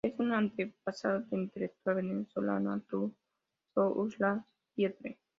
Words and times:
Es 0.03 0.17
un 0.19 0.33
antepasado 0.33 1.19
del 1.29 1.41
intelectual 1.41 1.97
venezolano 1.97 2.73
Arturo 2.73 3.13
Uslar 3.75 4.43
Pietri. 4.73 5.19